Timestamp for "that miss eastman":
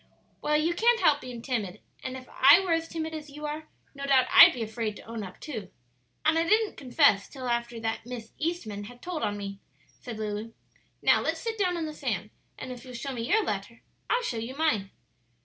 7.81-8.85